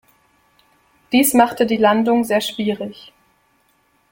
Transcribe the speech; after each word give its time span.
Dies 1.11 1.35
machte 1.35 1.67
die 1.67 1.77
Landung 1.77 2.23
sehr 2.23 2.41
schwierig. 2.41 3.13